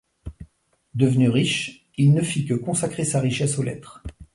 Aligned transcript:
Devenu 0.95 1.29
riche, 1.29 1.85
il 1.95 2.13
ne 2.15 2.23
fit 2.23 2.43
que 2.47 2.55
consacrer 2.55 3.05
sa 3.05 3.19
richesse 3.19 3.59
aux 3.59 3.63
lettres. 3.63 4.01